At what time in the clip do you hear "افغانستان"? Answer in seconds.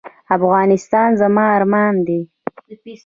0.35-1.09